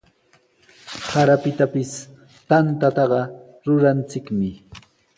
Sarapitapis 1.09 1.91
tantaqa 2.49 3.21
ruranchikmi. 3.65 4.51